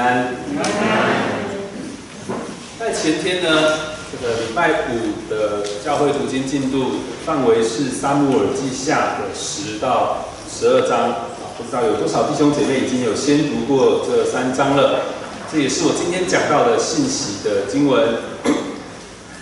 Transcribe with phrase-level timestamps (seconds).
[0.00, 0.34] 安。
[2.78, 3.50] 在前天呢，
[4.10, 6.92] 这个礼拜五的教会读经进度
[7.26, 15.02] 范围是《撒母耳记下》的十到十二章啊，不知道有多少弟兄姐妹已经有先读过这三章了。
[15.52, 18.16] 这也是我今天讲到的信息的经文。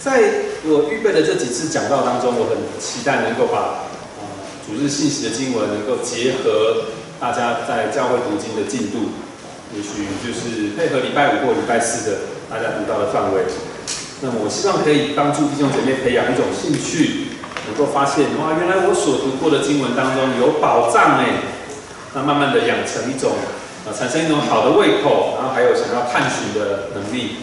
[0.01, 0.21] 在
[0.65, 3.85] 我预备的这几次讲道当中，我很期待能够把
[4.67, 6.87] 主日信息的经文能够结合
[7.21, 9.11] 大家在教会读经的进度，
[9.77, 12.17] 也许就是配合礼拜五或礼拜四的
[12.49, 13.43] 大家读到的范围。
[14.21, 17.29] 那么我希望可以帮助弟兄姐妹培养一种兴趣，
[17.69, 21.43] 能够发现哇，原来我所读过的经文当中有宝藏哎，
[22.15, 23.33] 那慢慢的养成一种
[23.87, 27.37] 啊产生一种好的胃口，然后还有想要探寻的能力。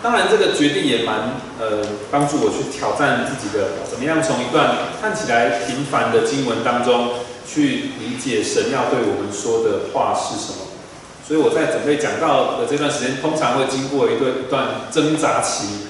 [0.00, 7.14] 当然，这个决定也蛮呃帮助我去挑战自己的，怎么样从一段看起来平凡的经文当中
[7.44, 10.67] 去理解神要对我们说的话是什么。
[11.28, 15.84] 所以我在准备讲到的这段时间，通常会经过一段一段挣扎期，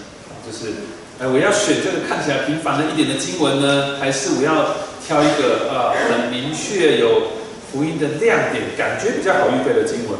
[0.44, 0.74] 就是
[1.22, 4.74] 哎，我要选这个看起来平凡的一点的经文呢，还是我要
[5.06, 7.38] 挑一个啊很明确有
[7.70, 10.18] 福音的亮点，感觉比较好预备的经文？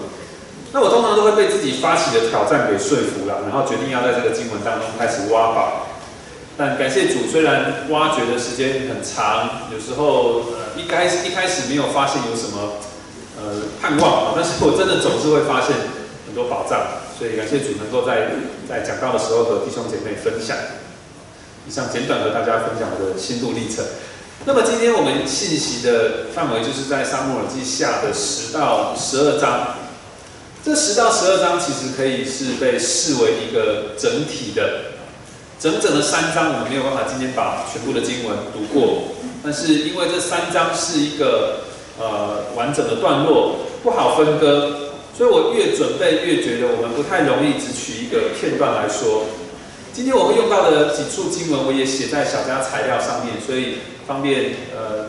[0.71, 5.89] 那我通常都会被自己发起的挑战给说服了，然后决定要在这个经文当中开始挖宝。
[6.57, 12.79] 但感谢主，虽然挖掘的时间很长，有时候呃一开始一开始没有发现有什么
[13.39, 15.75] 呃盼望，但是我真的总是会发现
[16.27, 17.07] 很多宝藏。
[17.19, 18.31] 所以感谢主能够在
[18.69, 20.57] 在讲道的时候和弟兄姐妹分享。
[21.67, 23.85] 以上简短和大家分享我的心路历程。
[24.47, 29.75] 那么今天我们信息的范围就是在沙漠耳记下的十到十二章。
[30.65, 34.93] 这十到十二章其实可以是被视为一个整体的，
[35.59, 39.15] 整整的三章，我们没有办法今天把全部的经文读过。
[39.43, 41.65] 但是因为这三章是一个
[41.99, 49.25] 呃完整的段落，不好分割，所以我越准备越觉得我们不太容易只取一个片段来说。
[49.93, 55.07] 今天我会用到的几处经文，我也写在小家材料上面，所以方便呃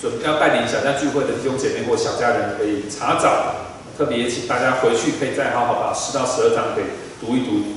[0.00, 3.66] 准要带领小家聚会的弟兄姐妹或小家人可以查找。
[3.98, 6.82] 特别请大家回去可以再好好把十到十二章给
[7.20, 7.74] 读一读。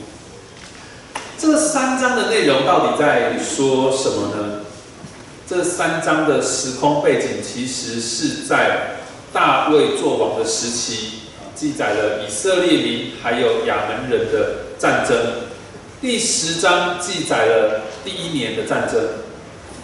[1.36, 4.61] 这三章的内容到底在说什么呢？
[5.52, 9.00] 这三章的时空背景其实是在
[9.34, 11.24] 大卫作王的时期，
[11.54, 15.18] 记载了以色列民还有亚门人的战争。
[16.00, 19.04] 第十章记载了第一年的战争，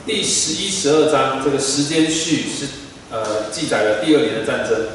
[0.05, 2.65] 第十一、十二章这个时间序是
[3.11, 4.85] 呃记载了第二年的战争。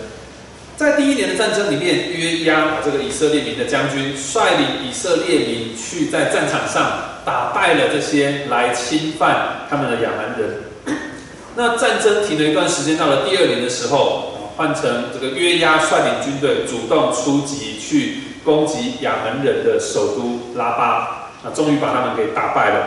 [0.77, 10.65] 在第一年的战争里面，约押这个以色列民的将军率领以色列民去在战场上打败了这些来侵犯他们的亚蛮人。
[11.55, 22.87] 那战争停了一段时间，到了第二年的时候，换成这个约押率领军队主动出击去攻击亚门人的首都拉巴，那终于把他们给打败了。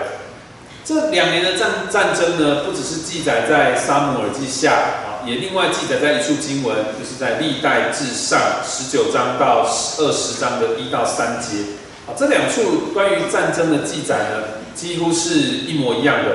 [0.83, 5.04] 这两年的战战争呢，不只是记载在撒母耳记下。
[5.25, 9.65] 也另外记载在一处经文，就是在历代至上十九章到
[9.97, 11.57] 二十章的一到三节。
[12.07, 14.43] 啊，这两处关于战争的记载呢，
[14.75, 16.29] 几乎是一模一样的。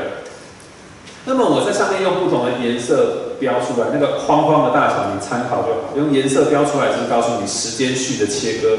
[1.25, 5.97] 那么我在上面用不同的颜色标出来，那个框框的大小你参考就好。
[5.97, 8.77] 用颜色标出来，就是告诉你时间序的切割。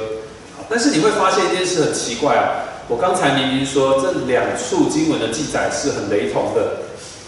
[0.69, 6.77] 但是你会发现一件事很奇怪啊，我刚才明明说这两处经文的记载是很雷同的，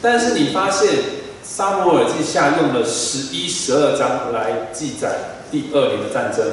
[0.01, 0.89] 但是你发现。
[1.43, 5.09] 沙摩尔记下用了十一、十二章来记载
[5.51, 6.45] 第二年的战争，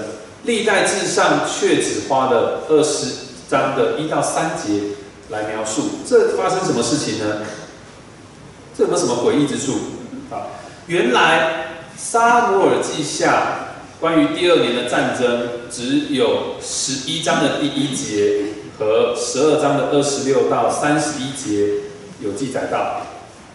[0.42, 3.06] 历代志上却只花了二十
[3.48, 4.96] 章的一到三节
[5.28, 5.82] 来描述。
[6.04, 7.36] 这发生什么事情呢？
[8.76, 9.74] 这有没有什么诡异之处？
[10.30, 18.42] 啊，原来沙摩尔记下关于第二年的战争只有十一章的第一节
[18.76, 21.74] 和十二章的二十六到三十一节
[22.20, 23.02] 有记载到。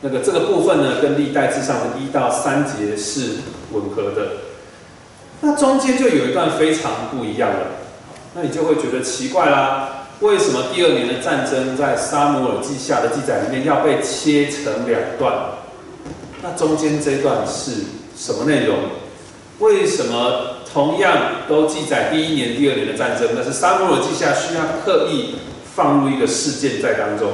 [0.02, 3.38] 那个这个部分呢，跟历代之上的一到三节是
[3.72, 4.28] 吻合的，
[5.42, 7.68] 那中间就有一段非常不一样了，
[8.36, 15.34] 那你就会觉得奇怪啦，为什么第二年的战争在沙姆尔记下的记载里面要被切成两段？
[16.44, 17.72] 那中间这一段是
[18.16, 18.78] 什么内容？
[19.60, 21.18] 为什么同样
[21.48, 25.36] 都记载第一年、第二年的战争，但是沙姆尔记下需要刻意
[25.74, 27.32] 放入一个事件在当中？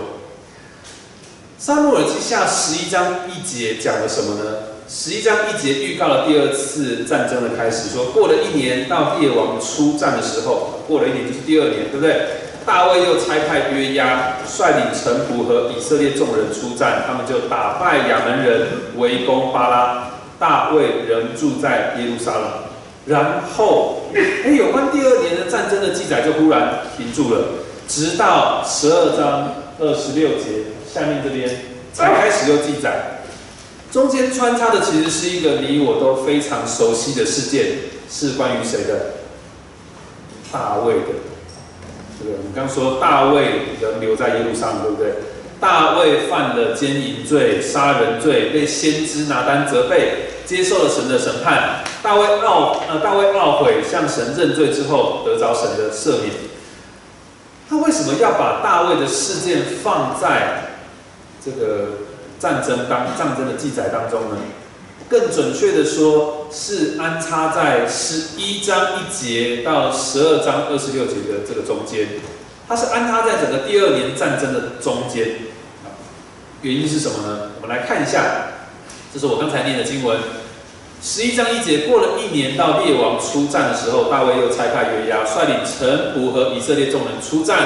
[1.62, 4.58] 撒母耳记下十一章一节讲了什么呢？
[4.90, 12.26] 十一章一节预告了第二次战争的开始，说过了一年到列王出战的时候，过了一年就是第二年，对不对？
[12.66, 18.68] 大卫又差派约押率领臣仆和以色列众人出战，他们就打败亚门人，
[18.98, 20.08] 围攻巴拉。
[20.40, 22.44] 大卫仍住在耶路撒冷，
[23.06, 27.50] 然后哎，有关第二年的战争的记载就忽然停住了，
[27.88, 31.50] 直到十二章二十六节下面这边
[31.94, 33.22] 才开始又记载。
[33.92, 37.78] 中间穿插的其实是一个你我都非常熟悉的事件，
[38.10, 39.14] 是关于谁的？
[40.52, 41.08] 大卫的。
[42.20, 43.44] 这个我们刚说大卫
[43.82, 45.14] 人留在耶路撒冷，对不对？
[45.60, 51.84] 大卫犯了奸淫罪、杀人罪，被先知拿单责备，接受了神的审判。
[52.02, 56.34] 大卫懊呃，大卫懊悔，向神认罪之后，得着神的赦免。
[57.70, 60.71] 他为什么要把大卫的事件放在
[61.44, 61.88] 这个
[62.40, 64.38] 战争当战争的记载当中呢？
[65.10, 72.08] 更准确的说，是安插在十一章一节到十二章二十六节的这个中间。
[72.66, 75.28] 它是安插在整个第二年战争的中间。
[76.62, 77.52] 原因是什么呢？
[77.62, 78.22] 我们来看一下，
[79.14, 80.18] 这是我刚才念的经文，
[81.02, 81.90] 十一章一节。
[81.90, 87.58] 过了一年，到列王出战的时候，大卫又差派约押率领臣仆和以色列众人出战，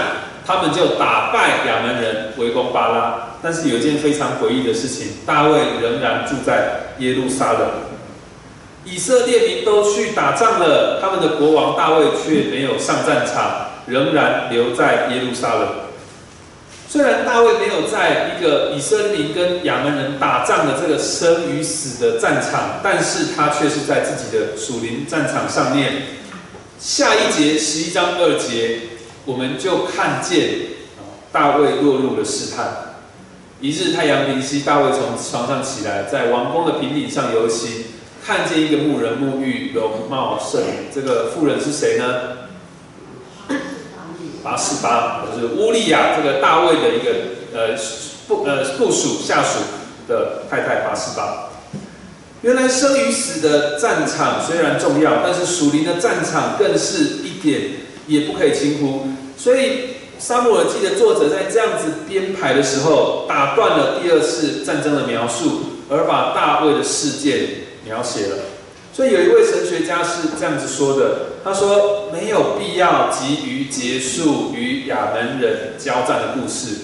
[0.48, 3.25] 他们就打败亚门人，围攻巴拉。
[3.42, 7.62] 但是有一件非常诡异的事情，大卫仍然住在耶路撒冷，
[8.86, 15.68] 以色列民都去打仗了，他们的国王大卫却没有上战场，仍然留在耶路撒冷。
[16.88, 26.04] 虽然大卫没有在一个以色列跟亚门人打仗的这个生与死的战场，但是他却是在自己的属灵战场上面。
[26.80, 28.80] 下一节十一章二节，
[29.26, 30.50] 我们就看见
[31.32, 32.85] 大卫落入了试探。
[33.66, 37.86] 一日太阳明西，大卫从床上起来，在王宫的平顶上游行，
[38.24, 40.68] 看见一个牧人沐浴，容貌甚美。
[40.94, 42.06] 这个妇人是谁呢？
[44.44, 47.12] 八四八，就是乌利亚这个大卫的一个
[47.56, 47.76] 呃
[48.28, 49.62] 部呃部属下属
[50.08, 51.50] 的太太八四八。
[52.44, 57.62] 原来生与死的战场虽然重要，但是属灵的战场更是一点
[58.06, 59.08] 也不可以轻忽。
[59.36, 59.60] 所以
[60.18, 67.48] 《沙漠耳记》的作者在这样子编排的时候，打断了第二次战争的描述，而把大卫的事件
[67.84, 68.38] 描写了。
[68.94, 76.78] 所以有一位神学家是这样子说的，他说没有必要急于结束与亚门人交战的故事，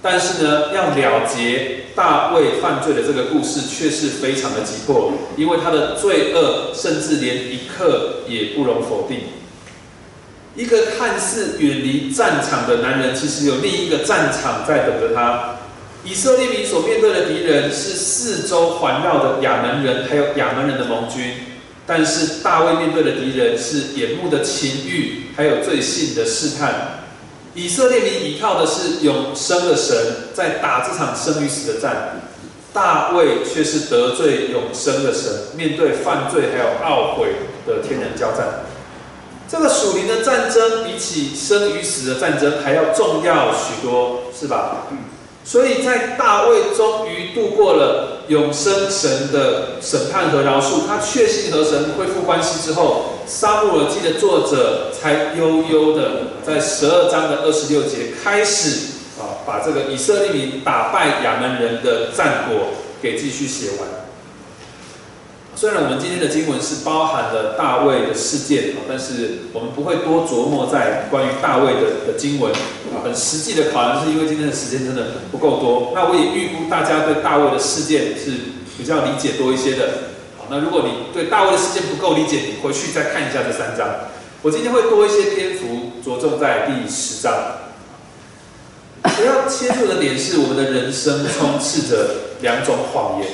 [0.00, 9.18] 但是呢，要了结大卫犯罪的这个故事却是非常的急迫，因为他的罪恶甚至连一刻也不容否定。
[10.58, 15.54] 一个看似远离战场的男人，其实有另一个战场在等着他。
[16.02, 21.32] 以色列民所面对的敌人是四周环绕的亚门人，还有亚门人的盟军。
[21.86, 27.04] 但是大卫面对的敌人是眼目的情欲，还有罪性的试探。
[27.54, 29.96] 以色列民依靠的是永生的神，
[30.34, 32.20] 在打这场生与死的战。
[32.72, 37.28] 大卫却是得罪永生的神，面对犯罪还有懊悔
[37.64, 38.66] 的天人交战。
[39.50, 44.86] 这个属灵的战争比起生与死的战争还要重要许多，是吧？
[45.44, 62.68] 所以在大卫终于度过了永生神的审判和饶恕，他确信和神恢复关系之后，《撒母耳记》的作者才悠悠的在十二章的二十六节开始啊，把这个以色列民打败亚门人的战果
[63.00, 63.88] 给继续写完。
[65.58, 72.52] 虽然我们今天的经文是包含了大卫的事件，但是我们不会多琢磨在关于大卫的的经文
[72.94, 73.02] 啊。
[73.02, 75.90] 很实际的考量是因为今天的时间真的不够多。
[75.96, 78.30] 那我也预估大家对大卫的事件是
[78.78, 80.14] 比较理解多一些的。
[80.38, 83.88] 好，那如果你对大卫的事件不够理解，你回去再看一下这三章。
[84.42, 87.34] 我今天会多一些篇幅着重在第十章。
[89.02, 93.28] 我要切入的点是，我们的人生充斥着两种谎言。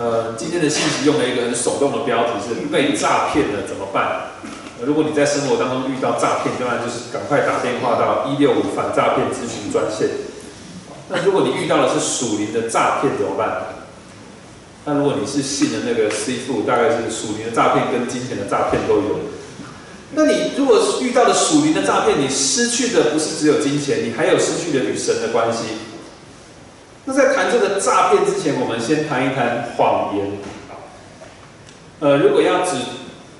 [0.00, 4.32] 呃，今天的信息用了一个很手动的标题，是被诈骗了怎么办？
[4.82, 10.08] 如果你在生活当中遇到诈骗，当然就是赶快打电话到一六五反诈骗咨询专线。
[11.10, 13.76] 那如果你遇到的是属灵的诈骗怎么办？
[14.86, 19.20] 那如果你是信的那个 C 父，大概是属灵的诈骗跟金钱的诈骗都有。
[20.14, 25.89] 那你如果遇到的属灵的诈骗，你失去的不是只有金钱，你还有失去的与神的关系。
[27.06, 30.32] 那在谈这个诈骗之前，我们先谈一谈谎言。
[32.00, 32.76] 呃，如果要只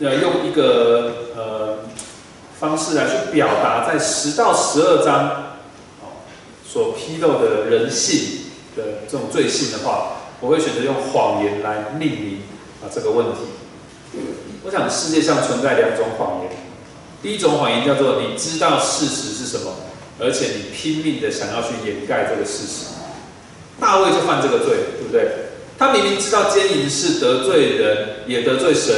[0.01, 1.79] 呃用一个呃
[2.59, 5.59] 方式来去表达在十到十二章
[6.67, 12.43] 所披露的人性的这种罪性的话，我会选择用谎言来命名
[12.83, 13.41] 啊这个问题。
[14.65, 16.51] 我想世界上存在两种谎言，
[17.23, 19.73] 第一种谎言叫做你知道事实是什么，
[20.19, 22.90] 而且你拼命的想要去掩盖这个事实。
[23.81, 25.29] 大卫就犯这个罪，对不对？
[25.79, 28.95] 他明明知道奸淫是得罪人，也得罪神，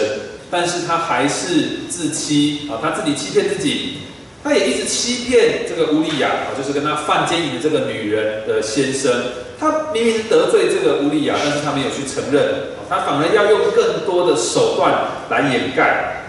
[0.50, 3.98] 但是他还是自欺啊，他自己欺骗自己，
[4.42, 9.12] 他也一直欺骗这个乌利亚啊，就是跟他犯奸淫的这个女人的先生。
[9.60, 14.92] 他明明得罪这个乌利亚，但是他没有去承认，他反而要用更多的手段
[15.30, 16.24] 来掩盖。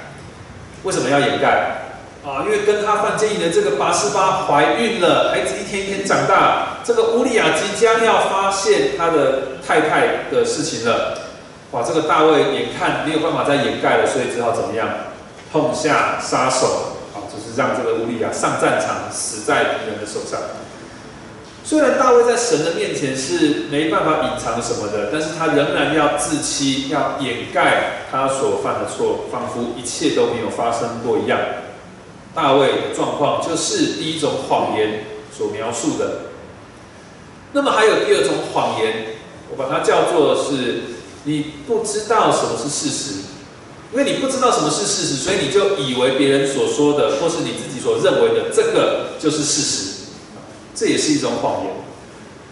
[0.83, 1.79] 为什么要掩盖？
[2.23, 11.19] 啊，因为跟他犯奸淫的这个拔示巴怀孕了，孩子一天一天长大，这个乌利亚即将要发现他的太太的事情了。
[11.71, 14.87] 哇，这个大卫眼看没有办法再掩盖了，所以只好怎么样？
[15.51, 20.39] 痛下杀手，好，就是让这个乌利亚上战场，死在敌人的手上。
[21.63, 31.39] 虽然大卫在神的面前是没办法隐藏什么的，但是他仍然要自欺，要掩盖他所犯的错，仿佛一切都没有发生过一样。
[32.35, 36.32] 大卫的状况就是第一种谎言所描述的。
[37.53, 39.15] 那么还有第二种谎言，
[39.49, 40.81] 我把它叫做是
[41.23, 43.13] 你不知道什么是事实，
[43.93, 49.89] 因为你不知道什么是事实，所以你就以为别人所说的或是你自己所认为的这个就是事实。
[50.75, 51.73] 这也是一种谎言。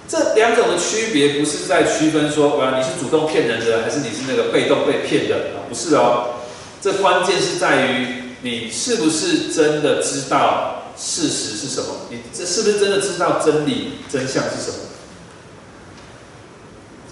[0.07, 5.65] 这两种的区别不是在区分说，啊，你是主动骗人的，还是你是那个被动被骗的啊？
[5.67, 6.35] 不是哦。
[6.79, 11.87] 这关键是在于你是不是真的知道事实是什么？
[12.09, 14.90] 你这是不是真的知道真理真相是什么？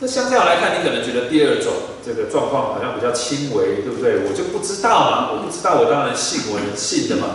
[0.01, 1.73] 那相较来看，你可能觉得第二种
[2.05, 4.23] 这个状况好像比较轻微，对不对？
[4.29, 7.27] 我就不知道嘛，我不知道，我当然信我能信的嘛。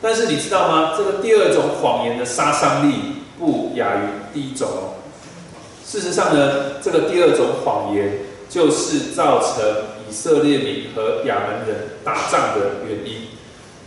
[0.00, 0.94] 但是你知道吗？
[0.96, 4.96] 这个第二种谎言的杀伤力不亚于第一种哦。
[5.84, 9.62] 事实上呢，这个第二种谎言就是造成
[10.08, 13.26] 以色列民和亚门人打仗的原因。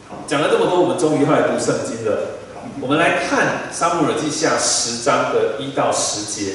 [0.08, 2.38] 好，讲了这么多，我们终于要来读圣经了。
[2.79, 6.53] 我们来看《撒母耳记下》十章的一到十节。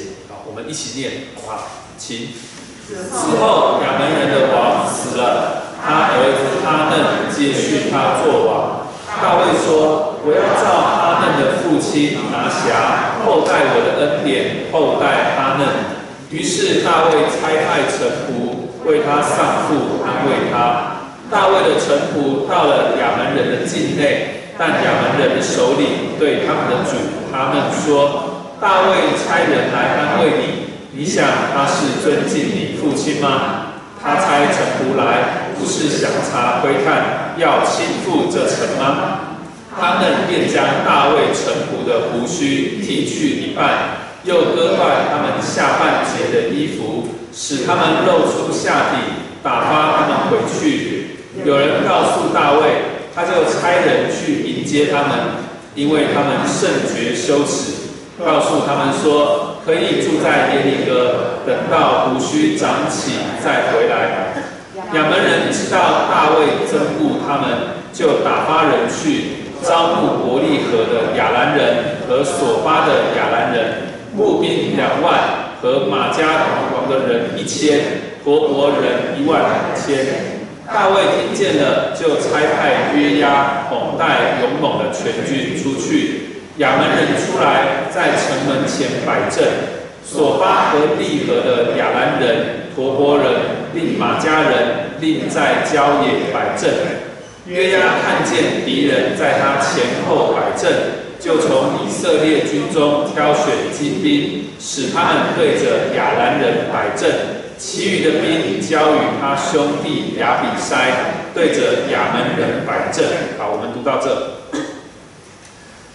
[0.67, 1.67] 一起念，好不好？
[1.97, 2.29] 请。
[2.89, 8.89] 此后，亚门人的王死了，他儿子哈嫩接续他做王。
[9.21, 16.01] 大卫说：“我要照哈嫩的父亲拿辖后代我的恩典，后代哈嫩。”
[16.33, 20.97] 于是大卫差派臣仆为他丧父，安慰他。
[21.29, 26.97] 大卫的臣仆到了亚门人的境内，但亚门人的首领对他们的主
[27.31, 28.28] 哈嫩说
[28.59, 33.67] ：“大卫差人来安慰你，你想他是尊敬你父亲吗？”
[34.01, 39.19] 他差臣仆来，不是想查窥看，要亲赴这城吗？
[39.77, 48.97] 他们便将大卫臣仆的胡须剃去一半，又割断他们下半截的衣服，使他们露出下体，
[49.43, 51.17] 打发他们回去。
[51.45, 52.67] 有人告诉大卫，
[53.13, 55.19] 他就差人去迎接他们，
[55.75, 57.78] 因为他们甚觉羞耻，
[58.25, 59.45] 告诉他们说。
[59.65, 63.11] 可以住在耶利哥，等到胡须长起
[63.43, 64.33] 再回来。
[64.95, 77.79] 亚门人知道大卫憎恶他们，就打发人去招募伯利河的亚兰人和索巴的亚兰人，步兵两万和马加王的人一千，
[78.23, 80.39] 活伯人一万两千。
[80.65, 86.38] 大卫听见了，就差派约押统带勇猛的全军出去。
[86.59, 89.45] 亚门人出来，在城门前摆阵；
[90.05, 93.27] 索巴和利河的亚兰人、陀波人、
[93.73, 96.69] 令马家人，另在郊野摆阵。
[97.45, 100.69] 约押看见敌人在他前后摆阵，
[101.17, 107.09] 就从以色列军中挑选精兵，使他们对着亚兰人摆阵；
[107.57, 110.91] 其余的兵交与他兄弟亚比筛，
[111.33, 113.05] 对着亚门人摆阵。
[113.37, 114.68] 好，我们读到这。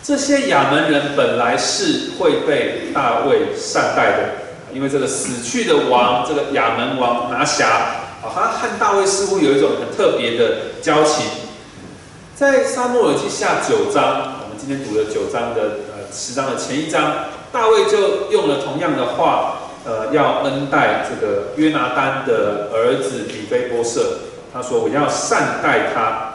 [0.04, 4.28] 这些亚门人本来是会被大卫善待的，
[4.70, 7.66] 因为这个死去的王，这个亚门王拿辖，
[8.22, 11.24] 啊，他和大卫似乎有一种很特别的交情。
[12.36, 24.18] 在撒母耳记下九章，我们今天读的九章的呃十章的前一章，大卫就用了同样的话，呃，要恩待这个约拿丹的儿子比菲波设，
[24.52, 26.33] 他说我要善待他。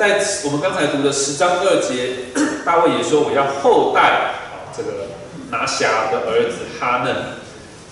[0.00, 2.32] 在我们刚才读的十章二节，
[2.64, 5.08] 大卫也说我要后代啊，这个
[5.50, 7.14] 拿辖的儿子哈嫩。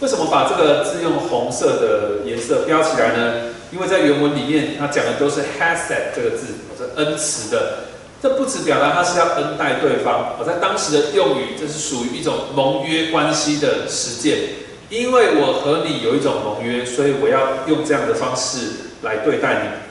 [0.00, 3.34] 为什么把这个字用红色的颜色标起来呢？
[3.70, 6.46] 因为在原文里面，他讲的都是 hased 这个字，
[6.78, 7.80] 是恩慈的。
[8.22, 14.38] 这不只表达他是要恩待对方，而在当时的用语，这是属于一种盟约关系的实践。
[14.88, 18.60] 因为我和你有一种盟约，所以我要用这样的方式
[19.02, 19.88] 来对待你。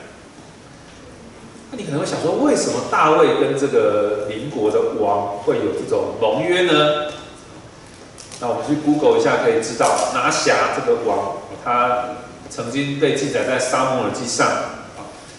[1.70, 7.12] 那你可能会想说，为什么大卫跟这个邻国的王会有这种盟约呢？
[8.40, 12.10] 那我们去 Google 一下，可以知道拿辖这个王，他
[12.48, 14.46] 曾经被记载在沙漠耳记上。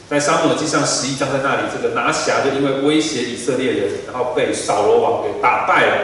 [0.09, 5.95] 在沙漠记上十一章在那里，这个拿辖就因为威胁以色列人，然后被扫罗王给打败了。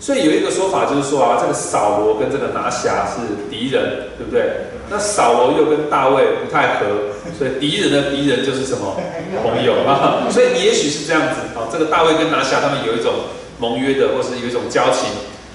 [0.00, 4.66] 所以有一个说法就是说啊，这个扫罗跟这个拿辖是敌人，对不对？
[4.92, 6.84] 那扫罗又跟大卫不太合，
[7.38, 8.94] 所以敌人的敌人就是什么
[9.42, 10.28] 朋友啊？
[10.30, 13.14] 所以也许是这样子啊，这个大卫跟拿辖他们有一种
[13.58, 15.08] 盟约的，或是有一种交情。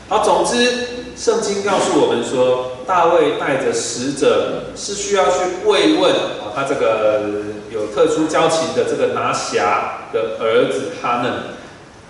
[0.09, 2.71] 好，总之圣经告诉我们说。
[2.87, 7.23] 大卫带着使者是需要去慰问啊，他这个
[7.69, 11.33] 有特殊交情的这个拿辖的儿子哈嫩，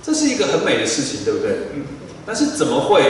[0.04, 1.50] 这是一个很美的事情，对不对？
[1.74, 1.82] 嗯。
[2.28, 3.02] 但是怎么会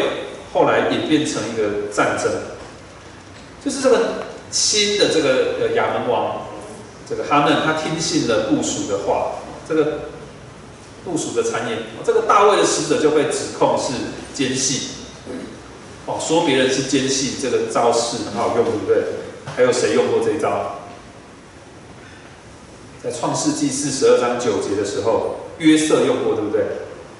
[0.53, 2.31] 后来演变成一个战争？
[3.67, 3.99] 就是这个
[4.49, 6.47] 新的这个呃亚门王
[7.05, 9.99] 这个哈嫩，他听信了部属的话，这个
[11.03, 13.91] 部属的谗言，这个大卫的使者就被指控是
[14.33, 14.91] 奸细。
[16.05, 19.03] 哦，说别人是奸细，这个招式很好用，对不对？
[19.53, 20.79] 还有谁用过这一招？
[23.03, 26.63] 在创世纪四十二章九节的时候，约瑟用过，对不对？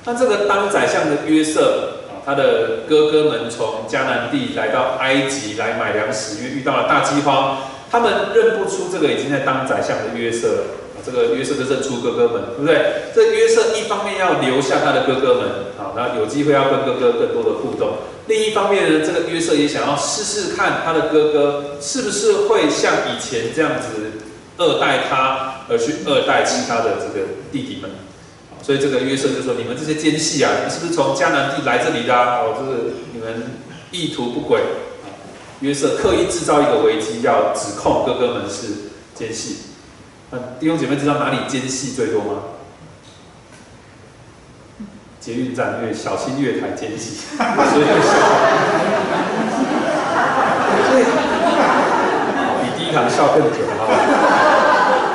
[0.06, 1.87] 那这个当宰相的约瑟，
[2.28, 10.64] 他的哥哥们从迦南地来到埃及来买粮食，因为遇到了大饥荒，他们认不出这个已经在当宰相的约瑟了。
[11.06, 13.14] 这个约瑟就认出哥哥们，对不对？
[13.16, 15.44] 这约瑟一方面要留下他的哥哥们，
[15.78, 18.00] 好，然后有机会要跟哥哥更多的互动。
[18.28, 24.12] 另一方面呢，这个约瑟也想要试试看他的哥哥是不是会像以前这样子
[24.58, 27.90] 二代他，而去二代其他的这个弟弟们。
[28.68, 32.14] 所以这个约瑟就说：“你们这些奸细啊，你是不是从迦南地来这里的？
[32.14, 33.44] 哦，就是你们
[33.92, 34.62] 意图不轨。”
[35.64, 39.60] 约瑟刻意制造一个危机，要指控哥哥们是奸细。
[40.32, 42.42] 那弟兄姐妹知道哪里奸细最多吗？
[45.22, 47.46] 捷运站，因为小心月台奸细，所
[47.80, 47.86] 以
[52.62, 54.27] 比第一堂笑更久啊！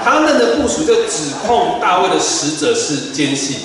[0.04, 3.58] 他们的部署就指控大卫的使者是奸细，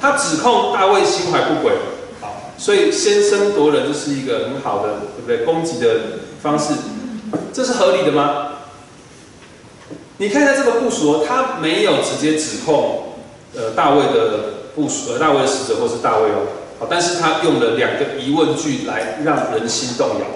[0.00, 1.72] 他指控大卫心怀不轨，
[2.20, 5.44] 好，所以先声夺人这是一个很好的，对不对？
[5.44, 6.00] 攻击的
[6.42, 6.74] 方式，
[7.52, 8.48] 这是合理的吗？
[10.18, 13.14] 你看一下这个部署，他没有直接指控，
[13.54, 14.60] 呃，大卫的。
[14.72, 16.46] 部署，呃，大卫的使者或是大卫哦，
[16.78, 20.26] 好，但是他用了两个疑问句来让人心动摇，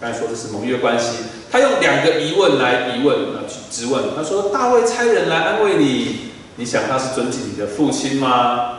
[0.00, 1.08] 刚才说的是盟约关系，
[1.50, 8.78] 他用两个疑问来疑问，啊，去质问，他说大卫差人来安慰你，你想他是尊敬你的父亲吗？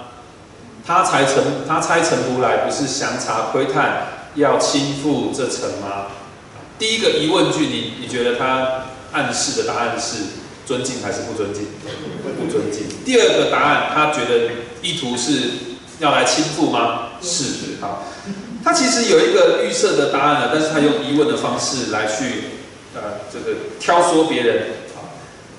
[0.85, 6.07] 他才臣，他差臣仆来，不是详查窥探，要亲赴这城吗？
[6.79, 10.23] 第一个疑问句，你你觉得他暗示的答案是？
[10.63, 11.65] 尊敬还是不尊敬？
[12.39, 12.83] 不尊敬。
[13.03, 15.49] 第二个答案，他觉得意图是
[15.99, 17.09] 要来倾覆吗？
[17.21, 17.81] 是。
[17.81, 18.05] 好，
[18.63, 22.50] 他其实有一个预设的答案了，但是他用疑问的方式来去
[22.95, 23.01] 呃
[23.31, 24.67] 这个挑唆别人。
[24.95, 25.03] 好，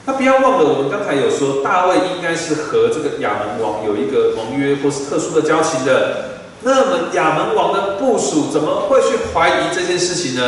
[0.07, 6.31] 那不要忘了，我们刚才有说大卫应该是和这个亚门王有一个盟约或是特殊的交情的。
[6.65, 10.43] 那么亚门王的部署怎么会去怀疑这件事情呢？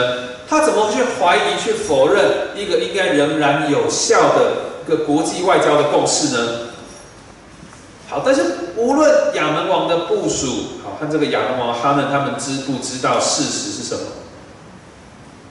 [0.48, 4.52] 他怎么去怀疑、去否认一个应该仍然有效的
[4.86, 6.48] 一个国际外交的共识呢？
[8.08, 8.44] 好，但是
[8.76, 14.02] 无论亚门王的部署，好，和这个亚门王哈嫩他们知不知道事实是什么？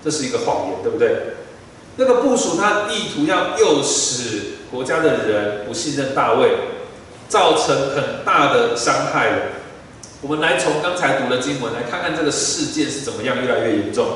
[0.04, 1.36] 这是一个谎言，对不对？
[1.96, 6.50] 那个部署他意图要诱使国家的人不信任大卫，
[7.30, 9.38] 造成很大的伤害了。
[10.22, 14.08] 我们来从刚才读的经文来看看这个事件是怎么样越来越严重。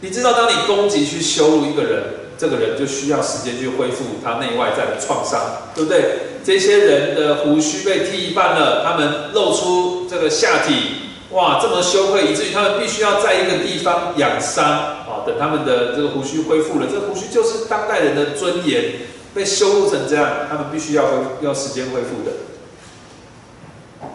[0.00, 2.02] 你知道，当你攻击去羞辱一个人，
[2.38, 6.30] 这个人就需要时间去恢复他内外在的创伤，对不对？
[6.42, 15.22] 这些人的胡须被剃一半了，他们露出这个下体，哇，这么羞愧，以至于他们必须要在一个地方养伤啊。
[15.24, 18.94] 等他们的这个胡须恢复了，这个胡须就是当代人的尊严，
[19.32, 22.32] 被羞辱成这样，他们必须要恢要时间恢复的。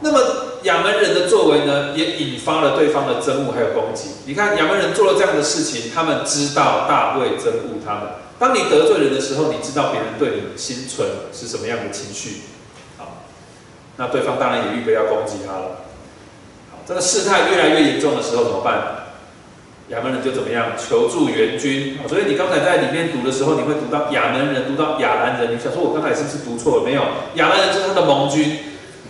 [0.01, 0.19] 那么
[0.63, 4.09] 亚门人的作为呢，也引发了对方的憎恶还有攻击。
[4.25, 8.03] 你看亚门人做了这样的事情，他们知道大卫憎恶他们。
[8.37, 12.41] 当你得罪人的时候，你知道别人对你心存是什么样的情绪。
[12.99, 13.23] 啊，
[13.95, 15.84] 那对方当然也预备要攻击他了。
[16.87, 19.05] 这个事态越来越严重的时候怎么办？
[19.89, 21.97] 亚门人就怎么样求助援军。
[22.07, 25.55] 所以你刚才在里面读的时候，你会读到亚门人，读到亚兰人。
[25.55, 26.83] 你想说我刚才是不是读错了？
[26.83, 27.01] 没有，
[27.35, 28.59] 亚兰人就是他的盟军。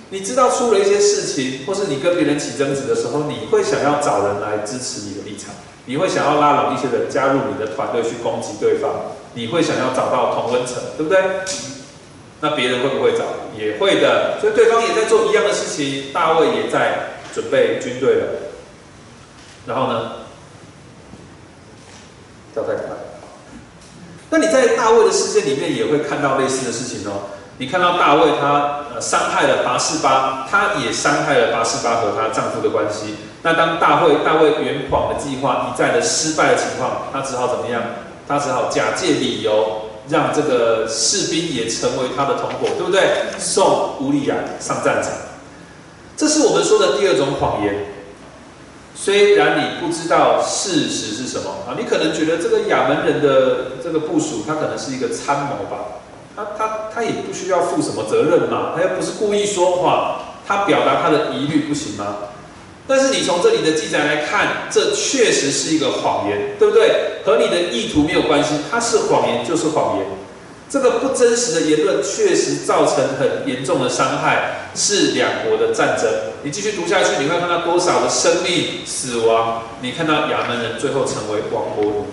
[0.10, 8.92] 你知道出了一些事情，或是你跟别人起争执的时候，你会想要找人来支持你的立场，你会想要拉拢一些人加入你的团队去攻击对方，
[9.34, 11.20] 你会想要找到同温层，对不对？
[12.42, 13.24] 那别人会不会找？
[13.58, 14.38] 也会的。
[14.40, 18.26] 所以对方也在做一样的事情，大卫也在准备军队了。
[19.68, 20.12] 然后呢？
[22.56, 22.96] 交代他。
[24.30, 27.24] 那你在大卫的世界里面也会看到类似的事情哦。
[27.58, 33.16] 你看到大卫他呃伤害了拔示巴，他也伤害了拔示巴和她丈夫的关系。
[33.44, 37.82] 那当大卫大卫圆谎的计划一再的失败的情况，他只好怎么样？
[38.28, 43.26] 他只好假借理由，让这个士兵也成为他的同伙，对不对？
[43.38, 45.12] 送乌利亚上战场。
[46.18, 47.86] 这是我们说的第二种谎言。
[48.96, 56.02] 虽然你不知道事实是什么啊，你可能觉得这个亚门人的这个部署，他可能是一个参谋吧。
[56.36, 62.18] 他他他也不需要负什么责任嘛，他又不是故意说谎，他表达他的疑虑不行吗？
[62.88, 67.22] 但是你从这里的记载来看，这确实是一个谎言，对不对？
[67.26, 70.06] 和你的意图没有关系，它是谎言就是谎言。
[70.68, 76.12] 这个不真实的言论确实造成很严重的伤害，是两国的战争。
[76.44, 79.64] 你继续读下去，你会看到多少的生命死亡？
[79.82, 82.08] 你看到亚门人最后成为亡国奴。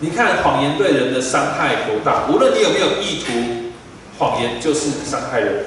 [0.00, 2.26] 你看谎言对人的伤害多大？
[2.28, 3.70] 无论你有没有意图，
[4.18, 5.66] 谎言就是伤害人。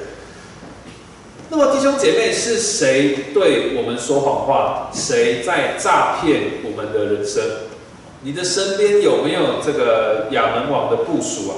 [1.49, 4.89] 那么弟兄姐妹，是谁对我们说谎话？
[4.91, 7.43] 谁在诈骗我们的人生？
[8.21, 11.56] 你的身边有没有这个亚门王的部署啊？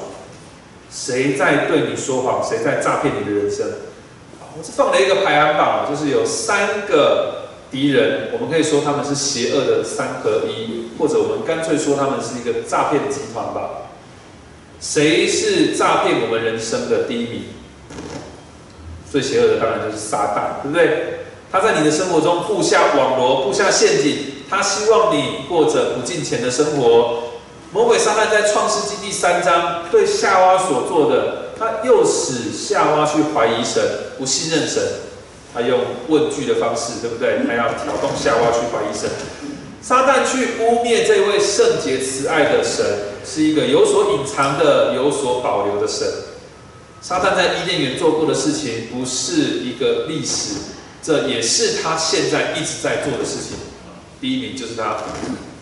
[0.91, 2.43] 谁在对你说谎？
[2.43, 3.67] 谁在诈骗你的人生？
[4.57, 13.91] 我是放了一个排行榜，就是有三个敌人，我们可以说他们是邪恶的三合一，或者我们干脆说他们是一个诈骗集团吧。
[14.81, 17.43] 谁是诈骗我们人生的第一名？
[19.09, 21.19] 最邪恶的当然就是撒旦，对不对？
[21.51, 24.17] 他在你的生活中布下网罗，布下陷阱，
[24.49, 27.28] 他希望你过着不进钱的生活。
[27.71, 33.83] 魔鬼撒旦在创世纪第三章对夏娃所做的，他又使夏娃去怀疑神，
[34.17, 34.81] 不信任神。
[35.53, 37.41] 他用问句的方式，对不对？
[37.45, 39.07] 他要挑动夏娃去怀疑神。
[39.83, 42.83] 撒旦去污蔑这位圣洁慈爱的神，
[43.23, 46.07] 是一个有所隐藏的、有所保留的神。
[47.01, 50.55] 撒旦在伊甸园做过的事情不是一个历史，
[51.03, 53.59] 这也是他现在一直在做的事情。
[54.19, 54.97] 第一名就是他，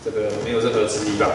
[0.06, 1.28] 这个没有任何质疑吧？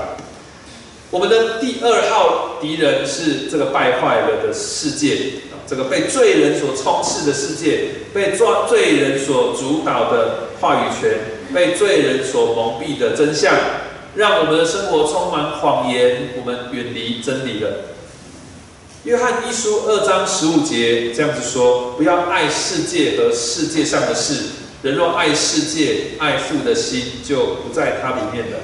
[1.13, 5.33] 我们的第二号敌人是这个败坏了的世界
[5.67, 11.19] 这个被罪人所充斥的世界，被抓罪人所主导的话语权，
[11.55, 13.55] 被罪人所蒙蔽的真相，
[14.17, 17.69] 让我们的生活充满谎言，我们远离真理了。
[19.05, 24.45] 约翰一书二章十五节这样子说：不要爱世界和世界上的事。
[24.83, 28.59] 人若爱世界，爱父的心就不在它里面了。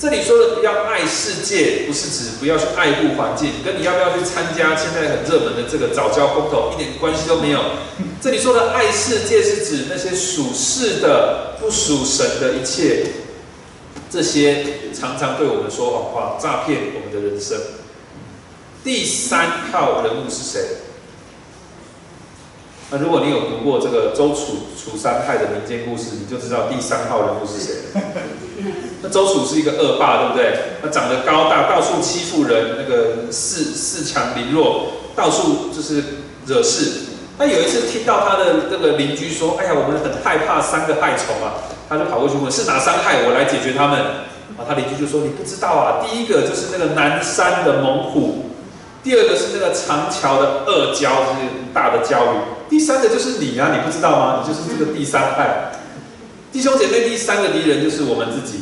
[0.00, 7.60] 这里说的要爱世界，不是指不要去爱护环境，跟你要不要去参加现在很热门的这个早教风头一点关系都没有。
[8.18, 13.08] 这里说的爱世界，是指那些属世的、不属神的一切，
[14.08, 14.64] 这些
[14.98, 17.58] 常常对我们说谎话，诈骗我们的人生。
[18.82, 20.62] 第三号人物是谁？
[22.90, 27.74] 那如果你有读过这个周楚楚三害的民间故事，你就知道第三号人物是谁。
[29.02, 30.58] 那周楚是一个恶霸，对不对？
[30.82, 36.02] 他长得高大，到处欺负人，那个恃恃强凌弱，到处就是
[36.46, 37.06] 惹事。
[37.38, 43.22] 他有一次听到他的那个邻居说：“哎呀，我们很害怕三个害虫啊！”他就跑过去问：“是哪三害？
[43.26, 43.98] 我来解决他们。”
[44.58, 48.46] 啊，他邻居就说：“你不知道啊，第一个就是那个南山的猛虎。”
[49.02, 52.59] 第二个是那个长桥的恶蛟，就是大的蛟鱼。
[52.70, 54.40] 第三个就是你啊，你不知道吗？
[54.40, 55.72] 你就是这个第三害。
[56.52, 58.60] 弟兄姐妹，第三个敌人就是我们自己。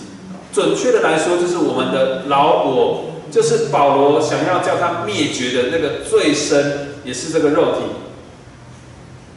[0.52, 7.80] 准确的来说，就是我们的老我，就是保罗想要叫他灭绝的那个最深，也是这个肉体。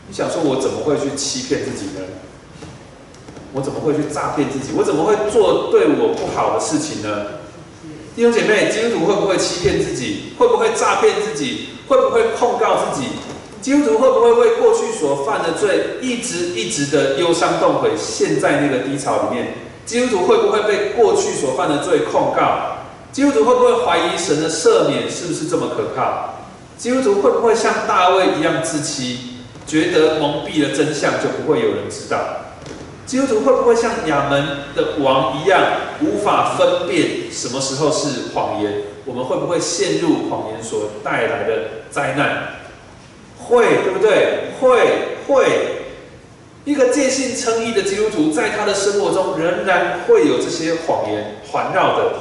[0.08, 2.02] 你想说，我怎么会去欺骗自己呢？
[3.54, 4.72] 我怎么会去诈骗自己？
[4.78, 7.26] 我怎么会做对我不好的事情呢？
[8.16, 10.32] 弟兄姐妹，基督徒会不会欺骗自己？
[10.38, 11.68] 会不会诈骗自己？
[11.88, 13.08] 会不会控告自己？
[13.62, 17.92] 基督徒会不会为过去所犯的罪一直一直的忧伤痛悔？
[17.96, 19.54] 陷在那个低潮里面，
[19.86, 22.78] 基督徒会不会被过去所犯的罪控告？
[23.12, 26.40] 基督徒会不会怀疑神的赦免是不是这么可靠？
[26.78, 32.18] 基督徒会不会像大卫一样自欺，觉得蒙蔽了真相就不会有人知道？
[33.06, 34.44] 基督徒会不会像亚门
[34.76, 35.62] 的王一样，
[36.02, 38.86] 无法分辨什么时候是谎言？
[39.06, 42.61] 我们会不会陷入谎言所带来的灾难？
[43.48, 44.52] 会，对不对？
[44.60, 45.46] 会，会。
[46.64, 52.14] 一个戒信称义的基督徒，在他的生活中仍然会有这些谎言环绕的。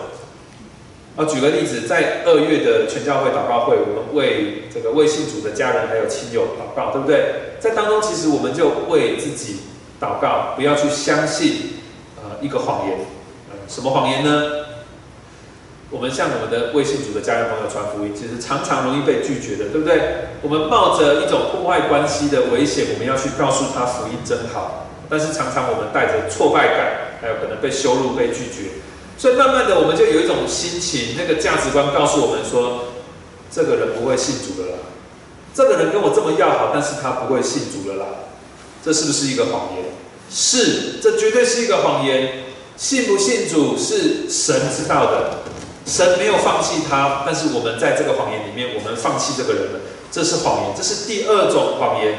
[1.16, 7.56] 啊，举个例子，在二月的全教会祷告会，我们为这个未信主的家人还有亲友祷告，对不对？
[7.61, 9.61] 在当中，其实我们就为自己。
[10.00, 11.74] 祷告，不要去相信，
[12.16, 13.00] 呃，一个谎言，
[13.50, 14.60] 呃，什么谎言呢？
[15.90, 20.31] 我们向我们的微信组的家人朋友传福音，其实常常容易被拒绝的，对不对？
[20.40, 28.79] 我们冒着一种破坏关系的危险，我们要去告诉他福音真好，但是常常我们带着挫败感，还有可能被羞辱、被拒绝，
[29.18, 32.94] 所以慢慢的我们就有一种心情，那个价值观告诉我们说，
[33.50, 34.79] 这个人不会信主的啦，
[35.53, 38.07] 这个人跟我这么要好，但是他不会信主的啦，
[38.85, 39.87] 这是不是一个谎言？
[40.31, 42.44] 是，这绝对是一个谎言。
[42.76, 45.40] 信不信主是神知道的。
[45.87, 49.81] 神没有放弃他，但是我们在这个谎言里面，我们放弃这个人了，
[50.12, 52.19] 这是谎言，这是第二种谎言。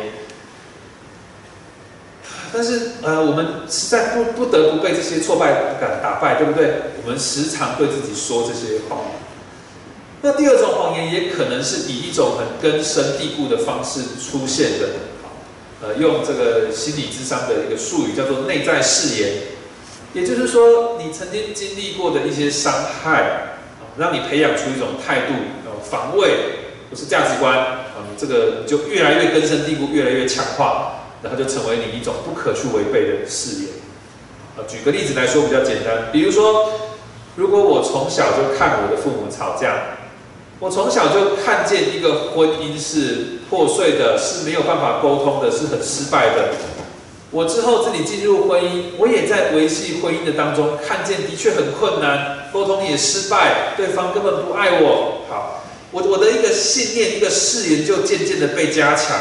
[2.53, 6.81] 但是，呃，我们实在不不得不被这些挫败感打败，对不对？
[7.01, 9.11] 我们时常对自己说这些谎言。
[10.21, 14.87] 那第二种谎言也可能是以一种很根深蒂固的方式出现的，
[15.81, 19.31] 呃，用这个心理智商的一个术语叫做内在誓言，
[20.11, 23.47] 也就是说，你曾经经历过的一些伤害。
[23.97, 25.33] 让你培养出一种态度，
[25.65, 26.31] 呃，防卫
[26.89, 33.73] 不是价值观，啊，这个就越来越根深蒂固，越来越强化，然后就成为你一种不可去违背的誓言。
[34.57, 36.73] 啊，举个例子来说比较简单，比如说，
[37.35, 39.97] 如果我从小就看我的父母吵架，
[40.59, 46.49] 我从小就看见一个婚姻是破碎的，是没有办法沟通的，是很失败的。
[47.31, 55.21] 我之后自己进入婚姻，我也在维系婚姻的当中，看见的确很困难，沟通也失败，对方根本不爱我。
[55.29, 59.17] 好，我我的一个信念，一个誓言就渐渐的被加强。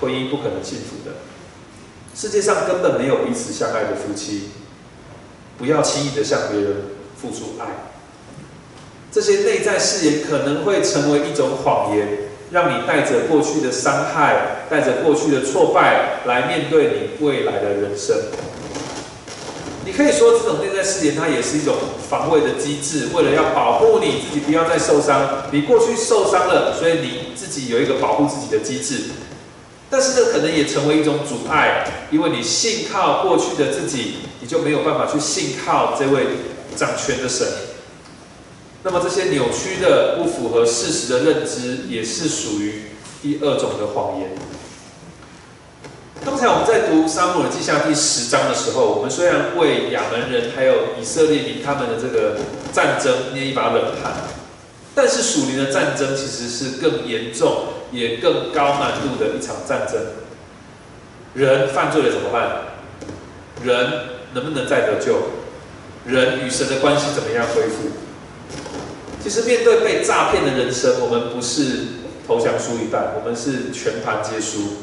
[0.00, 1.16] 婚姻不可能幸福的，
[2.14, 4.50] 世界上根本没有彼此相爱的夫妻。
[5.56, 6.76] 不要轻易的向别人
[7.20, 7.66] 付出爱。
[9.10, 12.27] 这些内在誓言可能会成为一种谎言。
[12.50, 18.16] 让你带着过去的伤害，带着过去的挫败来面对你未来的人生。
[19.84, 21.74] 你可以说这种内在誓言，它也是一种
[22.10, 25.44] 防卫的机制，为了要保护你自己不要再受伤。
[25.50, 29.04] 你过去受伤了，所以你自己有一个保护自己的机制。
[29.90, 36.26] 但是这可能也成为一种阻碍，因为你信靠过去的自己，你就没有办法去信靠这位
[36.76, 37.46] 掌权的神。
[38.84, 42.84] 那么这些扭曲的、不符合事实的认知，也是属于
[43.20, 44.30] 第二种的谎言。
[46.24, 52.36] 刚才我们在读《沙漠耳记下》第十章的时候，我们虽然为亚门人还有以色列民他们的这个
[52.72, 54.12] 战争捏一把冷汗，
[54.94, 60.00] 但是属灵的战争其实是更严重、也更高难度的一场战争。
[61.34, 62.62] 人犯罪了怎么办？
[63.64, 63.90] 人
[64.34, 65.18] 能不能再得救？
[66.06, 67.90] 人与神的关系怎么样恢复？
[69.22, 71.86] 其实面对被诈骗的人生，我们不是
[72.26, 74.78] 投降输一半，我们是全盘皆输。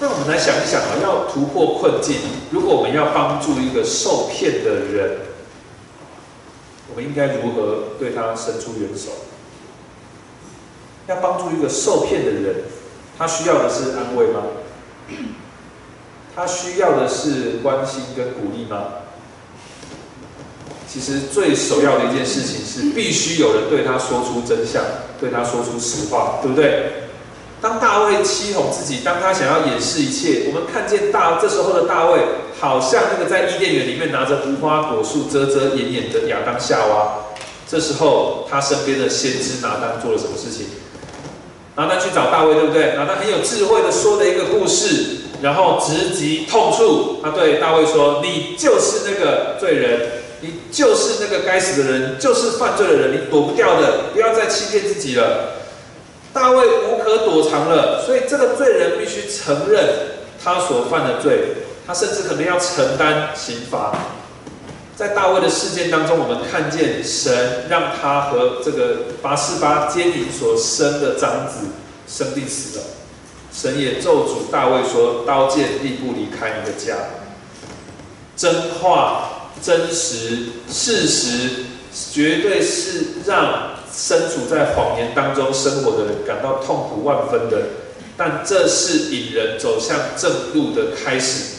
[0.00, 2.16] 那我们来想一想啊，要突破困境，
[2.50, 5.18] 如果我们要帮助一个受骗的人，
[6.90, 9.10] 我们应该如何对他伸出援手？
[11.06, 12.64] 要帮助一个受骗的人，
[13.16, 14.42] 他需要的是安慰吗？
[16.36, 18.84] 他需要的是关心跟鼓励吗？
[20.90, 24.82] 其实最首要的一件事情是，必须有人对他说出真相，
[25.20, 27.08] 对他说出实话，对不对？
[27.60, 32.20] 当大卫欺哄自己，当他想要掩饰一切，我们看见大这时候的大卫，
[32.58, 37.26] 好像那个在伊甸园里面拿着无花果树遮遮掩掩的亚当夏娃。
[37.68, 40.68] 这时候他身边的先知拿单做了什么事情？
[41.76, 42.94] 拿单去找大卫，对不对？
[42.96, 47.18] 拿单很有智慧的说了一个故事，然后直击痛处。
[47.22, 50.00] 他对大卫说：“你就是那个罪人。”
[50.40, 55.54] 你就是那个该死的人，就是犯罪的人，你躲不掉的，不要再欺骗自己了。
[56.32, 59.84] 大卫无可躲藏了，所以这个罪人必须承认
[60.42, 61.54] 他所犯的罪，
[61.86, 63.92] 他甚至可能要承担刑罚。
[64.94, 71.66] 在大卫的事件当中，我们看见神让他和这个八四八奸淫所生的长子
[72.06, 72.84] 生病死了，
[73.52, 76.94] 神也咒诅大卫说：“刀剑必不离开你的家。”
[78.36, 79.30] 真话。
[79.62, 81.64] 真实事实，
[82.12, 87.62] 绝对是让身处在谎言当中生活的人感到痛苦万分的。
[88.16, 91.56] 但这是引人走向正路的开始。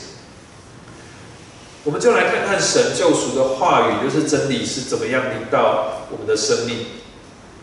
[1.86, 6.86] 我们就来看看神救赎的话语，就是真理是怎么样临到我们的生命。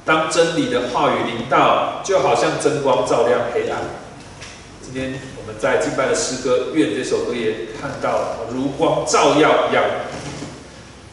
[0.07, 3.81] 当真理的话语临到，就好像真光照亮黑暗。
[4.83, 9.85] 今天我们在敬拜的诗歌《愿》这首歌也看到，如光照耀一样。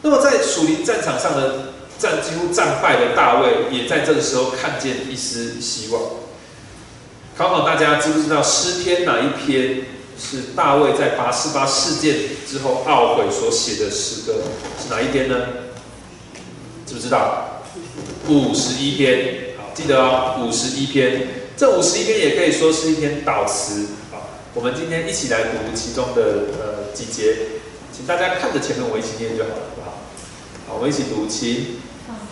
[0.03, 6.01] 那么在属灵战场上的战几乎战败的大卫，也在这个时候看见一丝希望。
[7.35, 9.85] 考考大家，知不知道诗篇哪一篇
[10.19, 14.35] 是大卫在八四八事件之后懊悔所写的诗歌？
[14.77, 15.35] 是哪一篇呢？
[16.85, 17.63] 知不知道？
[18.27, 21.27] 五十一篇，好，记得哦，五十一篇。
[21.55, 23.87] 这五十一篇也可以说是一篇导词。
[24.11, 26.21] 好，我们今天一起来读其中的
[26.59, 27.37] 呃几节，
[27.95, 29.82] 请大家看着前面我一起念就好了，
[30.65, 31.77] 好我们一起读，七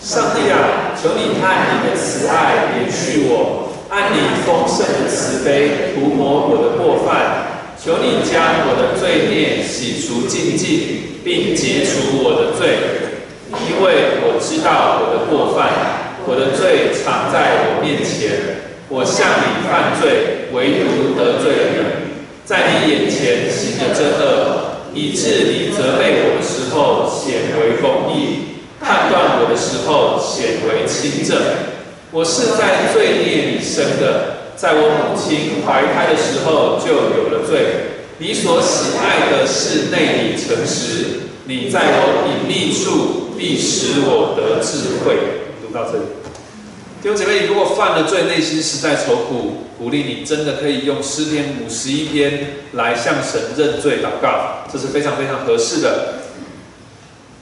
[0.02, 13.10] 上帝啊，求你按你的慈爱怜恤我，按你丰盛的慈悲涂抹我的过犯，求你将我的罪孽洗除净尽，并解除我的罪。
[13.52, 15.70] 因为我知道我的过犯，
[16.26, 31.38] 我的罪藏在我面前，我向你犯罪，唯独得罪了你，在你眼前行的真恶，以致你责备我的时候显为公义，判断我的时候显为清正。
[32.12, 37.58] 我是在罪孽里生的，在我母亲怀胎的时候就有了罪。
[38.17, 43.19] 你所喜爱的是内里诚实，你在我隐秘处。
[43.41, 45.15] 必使我得智慧。
[45.65, 46.04] 读到这里，
[47.02, 56.20] 弟兄姐妹，如果犯了罪，内心实在愁苦，鼓励你真的可以用诗篇五十一篇来向神认罪祷告，这是非常非常合适的。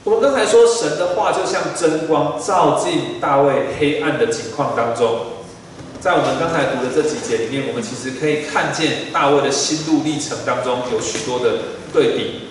[0.02, 5.26] 我们刚才说，神的话就像真光，照进大卫黑暗的境况当中。
[6.00, 11.58] 在我们刚才读的这几节里面，我们其实可以看见大卫的心路历程当中有许多的
[11.92, 12.49] 对比。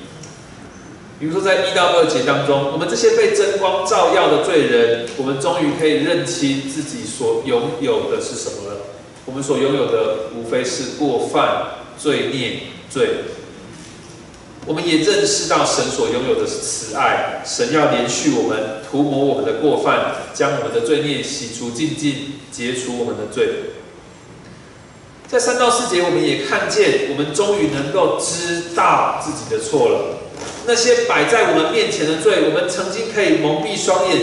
[1.19, 8.77] 比如说，在一到二节当中，我们这些被真光照耀的罪人，我们终于可以认清自己所拥有的是什么了。
[9.25, 13.25] 我们所拥有的，无非是过犯、罪孽、罪。
[14.65, 23.73] 我们也认识到神所拥有的是慈爱，神要连续我们，涂抹我们的过犯，将我们的罪孽洗除净尽，解除我们的罪。
[25.27, 30.18] 在三到四节，我们也看见，我们终于能够知道自己的错了。
[30.69, 34.19] 那些摆在我们面前的罪，我们曾经可以蒙蔽双眼、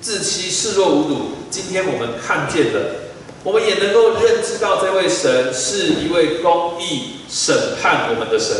[0.00, 1.30] 自欺、视若无睹。
[1.48, 2.96] 今天我们看见了，
[3.44, 8.56] 我们也能够认知到这位神是一位公义审判我们的神。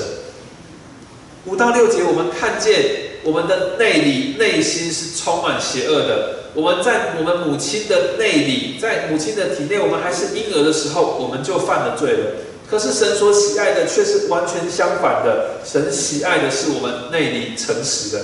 [1.47, 6.37] 五到六节，我们看见我们的内里、内心是充满邪恶的。
[6.55, 12.19] 我们在我们母亲的内里，在母亲的体内，我们还是婴儿的时候，我们就犯了罪了。
[12.71, 18.23] 可是神所喜爱的却是完全相反的，神喜爱的是我们内里诚实的。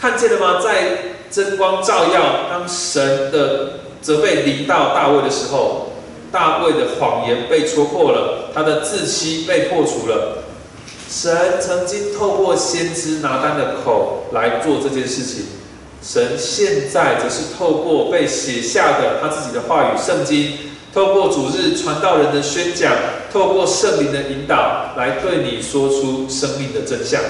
[0.00, 0.62] 看见了吗？
[0.62, 5.92] 在真光照耀，当神的责备临到大卫的时候，
[6.32, 10.44] 大卫的谎言被戳破了，他的自欺被破除了。
[11.10, 15.44] 神曾经透过先知拿单的口来做这件事情，
[16.02, 20.73] 神现在则是透过被写下的他自己的话语圣经。
[20.94, 22.92] 透过主日传道人的宣讲，
[23.32, 27.20] 透过圣灵的引导，来对你说出生命的真相。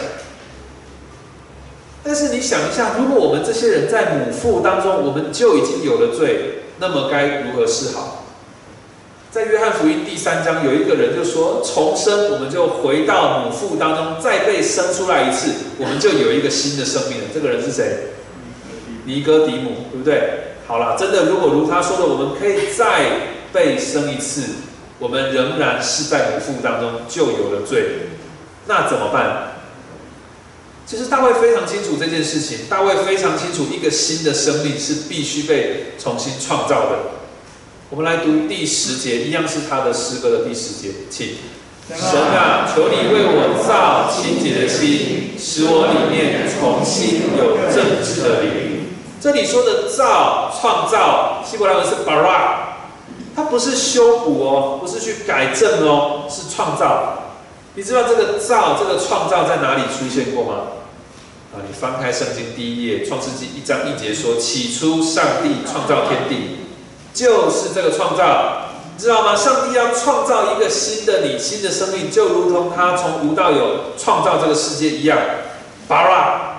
[2.03, 8.27] 但是你想一下，如果我们这些人在母腹当中，我们就已经有了罪，那么该如何是好？
[9.31, 17.24] 在约翰福音第三章，有一个人就说：重生，我们就回到母腹当中，再被生出来一次，我们就有一个新的生命了。
[17.33, 18.11] 这个人是谁？
[19.07, 20.59] 尼哥底母，对不对？
[20.66, 23.33] 好了，真的，如果如他说的，我们可以再。
[23.54, 24.42] 被生一次，
[24.98, 28.08] 我们仍然是在母腹当中就有了罪，
[28.66, 29.54] 那怎么办？
[30.84, 36.98] 其实大卫非常清楚这件事情，大卫非常清楚一个新的生命是必须被重新创造的。
[37.90, 41.36] 我们来读第十节，一样是他的诗歌的第十节，请
[41.88, 48.88] 神啊，求你为我造清洁的心，使我里面重新有正直的灵。
[49.20, 52.63] 这里说的造创造，希伯来文是 bara。
[53.35, 57.18] 它不是修补哦，不是去改正哦，是创造。
[57.75, 60.55] 你知道这个造、这个创造在哪里出现过吗？
[61.53, 66.59] 啊，你翻开圣经第一页，《创世纪》一章一节说：“起初上帝创造天地，
[67.12, 69.35] 就是这个创造，你知道吗？
[69.35, 75.18] 上帝要创造一个新的你、新的生命，就如同他从无到有创造这个世界一样。”
[75.89, 76.53] 巴拉。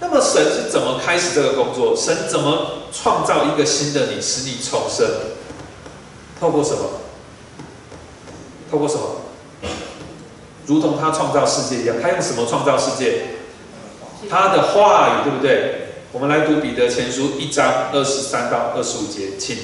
[0.00, 1.94] 那么神是怎么开始这个工作？
[1.94, 5.06] 神怎么创造一个新的你，使你重生？
[6.40, 6.80] 透过什么？
[8.70, 9.02] 透过什么？
[10.66, 13.36] 如同他创造世界一样，他用什么创造世界？
[14.28, 15.76] 他的话语，对不对？
[16.12, 19.56] 我们来读彼得前书一章二十三到二十五节，请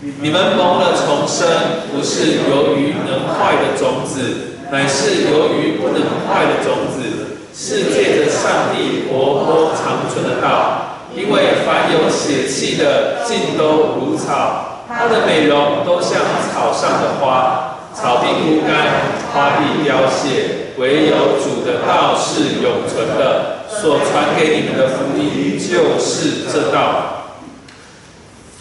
[0.00, 1.48] 你们蒙了重生，
[1.92, 6.97] 不是由于能坏的种子，乃是由于不能坏的种子。
[7.60, 16.20] 是借着上帝活泼长存的道，因为凡有血气的，尽都如草，它的美容都像
[16.54, 23.58] 草上的花，草必枯干，花必凋谢，唯有主的道是永存的。
[23.68, 27.34] 所传给你们的福音就是这道。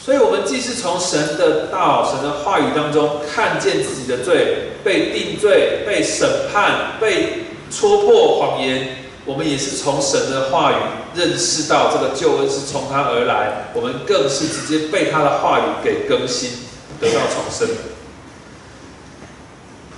[0.02, 10.76] 所以，我们既是从神的道、神的话语当中看见自己的罪，被定罪、被审判、被戳破谎言，我们也是从神的话语
[11.16, 16.52] 认识到这个救恩是从他而来，我们更是直接被他的话语给更新，
[17.00, 17.68] 得到重生。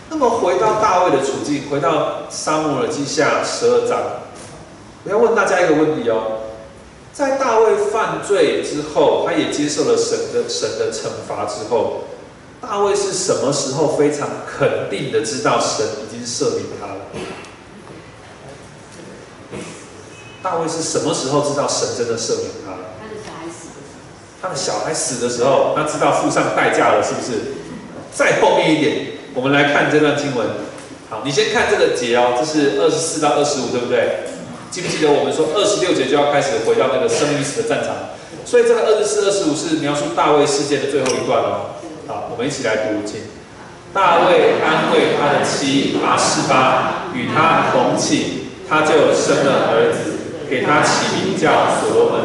[0.09, 3.99] 那么回到大卫的处境，回到沙漠耳记下十二章，
[5.03, 6.41] 我要问大家一个问题哦，
[7.13, 12.05] 在大卫犯罪之后，他也接受了神的神的惩罚之后，
[12.59, 16.99] 大卫是什么时候非常肯定的知道神已经赦免他了？
[20.42, 22.78] 大卫是什么时候知道神真的赦免他了？
[23.00, 27.56] 他的小孩死的时候，他的小孩死的时候，他知道付上代价了，是不是？
[28.14, 29.08] 再后面一点。
[29.36, 30.48] 我们来看这段经文。
[31.10, 34.24] 好，你先看这个节哦，这是二十四到二十五，对不对？
[34.72, 37.96] 记不记得我们说二十六节就要开始回到那个生与死的战场？
[38.46, 41.76] 所以这个二十四、二十五是描述大卫事件的最后一段哦。
[42.08, 43.22] 好，我们一起来读经。
[43.94, 50.18] 大卫安慰他的妻阿斯巴，与他同寝，他就生了儿子，
[50.50, 52.22] 给他起名叫所罗门。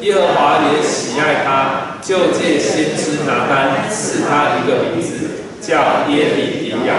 [0.00, 5.26] 耶和华也喜爱他，就借先知拿单赐他一个名字。
[5.60, 6.94] 叫耶利迪亚，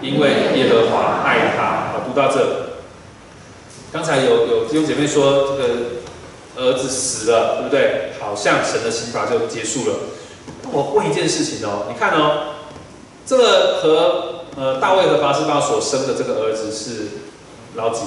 [0.00, 1.90] 因为耶和华爱他。
[1.92, 2.68] 好，读到这。
[3.90, 5.68] 刚才有有弟兄姐妹说，这个
[6.56, 8.12] 儿子死了，对不对？
[8.20, 9.96] 好像神的刑罚就结束了。
[10.70, 12.54] 我问一件事情哦，你看哦，
[13.26, 17.08] 这个和呃大卫和拔示巴所生的这个儿子是
[17.74, 18.02] 老几？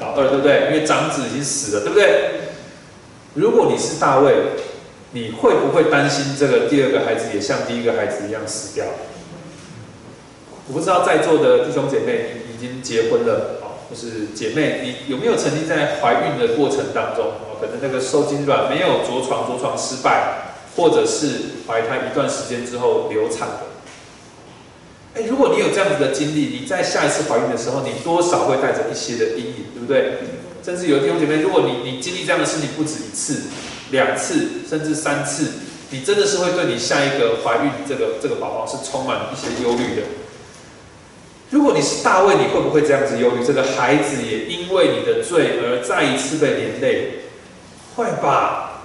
[0.00, 0.66] 老二，对不对？
[0.66, 2.30] 因为长子已经死了，对不对？
[3.34, 4.34] 如果你是大卫。
[5.12, 8.84] 你会不会担心这个第二个孩子也像第一个孩子一样死掉？
[10.68, 23.60] 我不知道在座的弟兄姐妹已经结婚了，哦，就是姐妹，你有没有曾经在怀孕的过程当中，哦，可能那个受精卵没有着床，着床失败，或者是怀胎一段时间之后流产的？
[25.26, 30.18] 如果你有这样子的经历，你在下一次怀孕的时候，你多少会带着一些的阴影，对不对？
[30.64, 33.42] 甚至有弟兄姐妹，如果你你经历这样的事情不止一次。
[33.90, 35.46] 两次甚至三次，
[35.88, 40.02] 你真的是会对你下一个怀孕这个这个宝宝是充满一些忧虑的。
[41.48, 43.42] 如果你是大卫，你会不会这样子忧虑？
[43.42, 47.20] 这个孩子也因为你的罪而再一次被连累？
[47.96, 48.82] 会吧？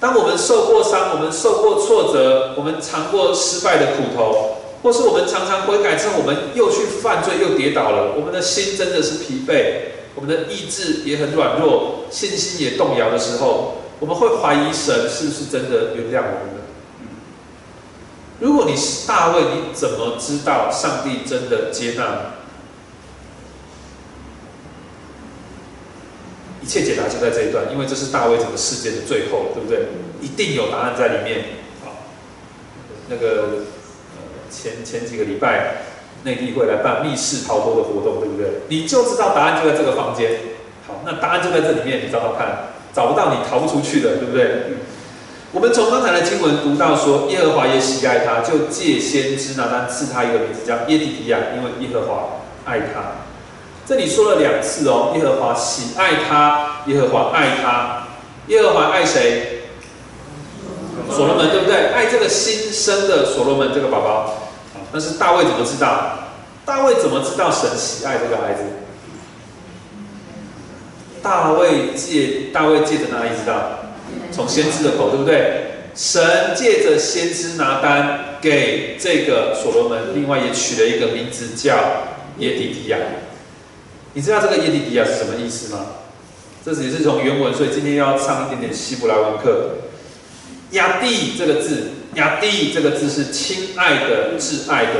[0.00, 13.78] 当我们受过伤，我们受过挫折，我们尝过失败的苦头，或是我们常常悔改之后，我们又去犯罪又跌倒了，我们的心真的是疲惫，我们的意志也很软弱，信心也动摇的时候。
[14.00, 16.62] 我们会怀疑神是不是真的原谅我们的？
[18.40, 22.32] 如果你是大卫，你怎么知道上帝真的接纳？
[26.60, 29.86] 一切解答就在这一段，因为这是大卫整个事件的最后，对不对？
[30.20, 31.44] 一定有答案在里面。
[31.84, 32.06] 好，
[33.08, 33.66] 那个
[34.52, 35.84] 前前几个礼拜，
[36.24, 38.60] 内地会来办密室逃脱的活动，对不对？
[38.68, 40.38] 你就知道答案就在这个房间。
[40.86, 42.68] 好，那答案就在这里面，你找找看。
[42.94, 44.76] 找不到你逃不出去的，对不对？
[45.52, 53.24] 我们从刚才的经文读到说，耶和华也喜爱他，就借先知拿单赐他一个名字叫耶底迪亚，因为耶和华爱他。
[53.86, 58.08] 这里说了两次哦，耶和华喜爱他，耶和华爱他，
[58.48, 59.62] 耶和华爱谁？
[61.10, 61.94] 所罗门，对不对？
[61.94, 64.41] 爱这个新生的所罗门这个宝宝。
[64.92, 66.18] 但是大卫怎么知道？
[66.64, 68.62] 大卫怎么知道神喜爱这个孩子？
[71.22, 73.78] 大卫借大卫借着哪里知道？
[74.30, 75.88] 从先知的口，对不对？
[75.94, 81.76] 神借着先知拿单给这个所罗门，另外也取了一个名字叫
[82.38, 82.98] 耶底迪亚。
[84.14, 85.86] 你知道这个耶底迪亚是什么意思吗？
[86.64, 89.78] 这也是从原文，所以今天要上一点点希伯来文课。
[90.72, 94.90] 亚蒂这个字，亚蒂这个字是亲爱的、挚爱的。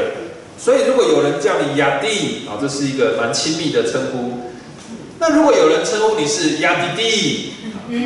[0.58, 4.52] 所以如果有人叫你亚蒂啊，这是一个蛮亲密的称呼。
[5.18, 7.52] 那如果有人称呼你是亚弟弟，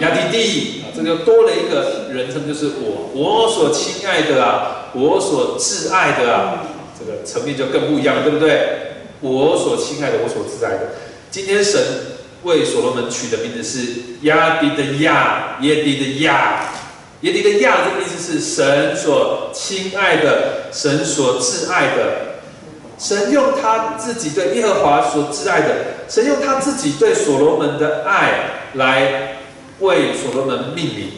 [0.00, 6.66] 亚弟弟，这就多了一个人称，就是我，我所亲爱的啊，我所挚爱的啊，
[6.98, 8.68] 这个层面就更不一样了，对不对？
[9.20, 10.92] 我所亲爱的，我所挚爱的。
[11.30, 11.80] 今天神
[12.42, 16.70] 为所罗门取的名字是亚迪的亚，耶迪的亚，
[17.22, 22.36] 耶迪的亚，这个意思是神所亲爱的，神所挚爱的。
[22.98, 25.74] 神用他自己对耶和华所挚爱的，
[26.08, 29.38] 神用他自己对所罗门的爱来
[29.80, 31.10] 为所罗门命名。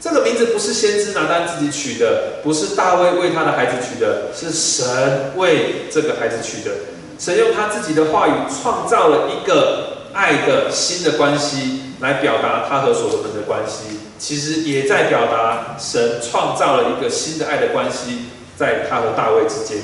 [0.00, 6.70] 这个名字不是先知拿单自己取的，不是大卫为他的孩子取的，是神为这个孩子取的。
[7.18, 19.78] 神用他自己的话语创造了一个爱的新的关系来表达他和所罗门的关系，其实也在表达神创造了一个新的爱的关系在他和大卫之间。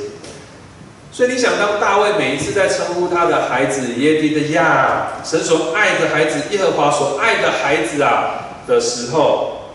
[1.12, 9.72] 所以你想，当大卫每一次在称呼他的孩子耶迪的亚，神所爱的孩子，耶和华所爱的孩子啊的时候，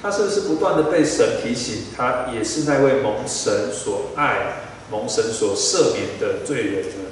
[0.00, 7.10] 他是不是不断的被神提醒，他也是那位蒙神所爱、蒙神所赦免的罪人呢？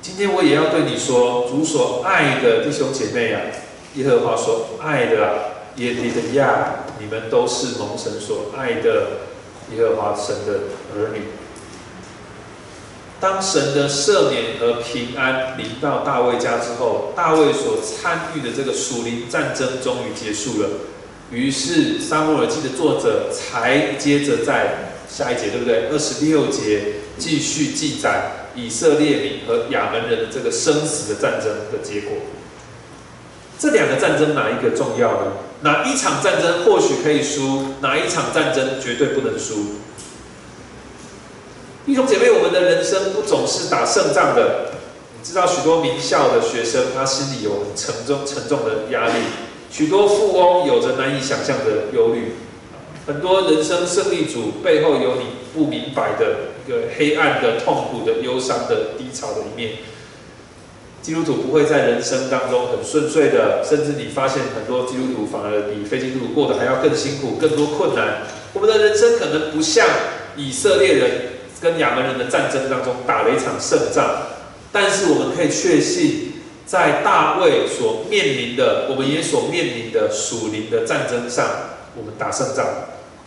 [0.00, 3.40] 今天我也要对你说，主所爱的弟兄姐妹啊，
[3.96, 9.26] 耶和华所爱的耶迪的亚，你们都是蒙神所爱的。
[9.74, 10.60] 耶和华神的
[10.94, 11.22] 儿女，
[13.18, 20.68] 当神的赦免和平安临到大卫家之后，大卫所参与的这个属灵战争终于结束了。
[21.32, 25.88] 于是撒母耳记的作者才接着在下一节，对不对？
[25.88, 32.18] 二十六节继续记载以色列民和亚门人的这个生死的战争的结果。
[33.58, 35.32] 这两个战争哪一个重要呢？
[35.62, 39.76] 哪一场战争或许可以输，哪一场战争绝对不能输。
[41.86, 44.72] 弟兄姐妹，我们的人生不总是打胜仗的。
[45.18, 49.14] 你知道，许多名校的学生，他心里有很沉重、沉重的压力；
[49.70, 52.34] 许多富翁有着难以想象的忧虑；
[53.06, 55.22] 很多人生胜利组背后有你
[55.54, 59.78] 不明白的一个黑暗的、痛苦的、忧伤的、低潮的一面。
[61.02, 68.22] 基督徒不会在人生当中很顺遂的，甚至你发现很多基督徒反而比非基督徒过得还要更辛苦、更多困难。
[68.52, 69.86] 我们的人生可能不像
[70.36, 71.10] 以色列人
[71.60, 74.04] 跟亚门人的战争当中打了一场胜仗，
[74.72, 76.32] 但是我们可以确信，
[76.66, 81.46] 在大卫所面临的，我们也所面临的属灵的战争上，
[81.96, 82.66] 我们打胜仗，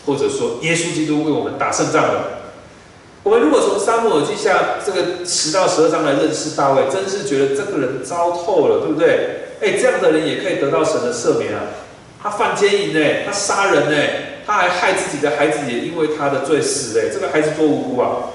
[0.05, 2.38] 或者说耶稣基督为我们打胜仗了。
[3.23, 9.41] 我们如果从沙漠耳记下这个十到十二章来认识大卫，真是觉得这个人糟透了，对不对？
[9.61, 11.59] 哎，这样的人也可以得到神的赦免啊！
[12.23, 13.97] 他犯奸淫呢，他杀人呢，
[14.47, 17.09] 他还害自己的孩子，也因为他的罪死嘞。
[17.13, 18.31] 这个孩子多无辜啊！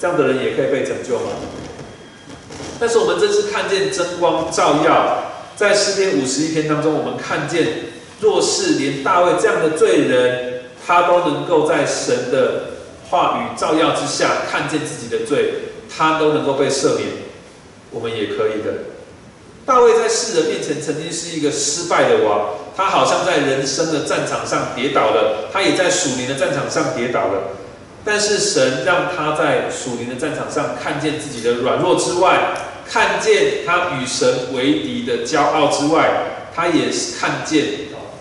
[0.00, 1.30] 这样的人也可以被拯救吗？
[2.80, 7.68] 但是我们真是看见真光照耀，在诗篇五十一篇当中，我们看见，
[8.20, 12.73] 若是连大卫这样的罪人，他都能够在神的。
[13.10, 15.54] 话语照耀之下，看见自己的罪，
[15.94, 17.08] 他都能够被赦免，
[17.90, 18.94] 我们也可以的。
[19.66, 27.50] 大卫在世人面前曾经是一个失败的王，他好像在人生的战场上跌倒了，他也在属灵的战场上跌倒了。
[28.04, 32.54] 但是神让他在属灵的战场上看见自己的软弱之外，
[32.86, 37.64] 看见他与神为敌的骄傲之外，他也看见。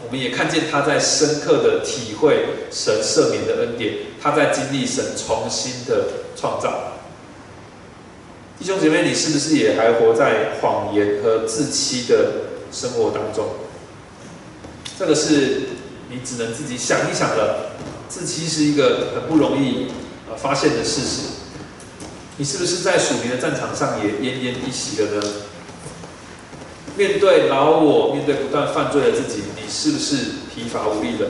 [0.05, 6.93] 我们也看见他在深刻的体会神赦免的恩典，他在经历神重新的创造。
[8.57, 12.31] 弟兄姐妹，你是不是也还活在谎言和自欺的
[12.71, 13.49] 生活当中？
[14.97, 15.63] 这个是
[16.09, 17.73] 你只能自己想一想了。
[18.07, 19.87] 自欺是一个很不容易
[20.29, 21.21] 呃发现的事实。
[22.37, 25.23] 你是不是在属灵的战场上也奄奄一息了呢？
[26.95, 29.41] 面对老我，面对不断犯罪的自己。
[29.61, 30.15] 你是不是
[30.53, 31.27] 疲乏无力的？